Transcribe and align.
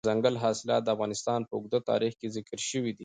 دځنګل 0.07 0.35
حاصلات 0.43 0.81
د 0.83 0.89
افغانستان 0.95 1.39
په 1.47 1.53
اوږده 1.55 1.79
تاریخ 1.89 2.13
کې 2.19 2.27
ذکر 2.35 2.57
شوی 2.69 2.91
دی. 2.95 2.99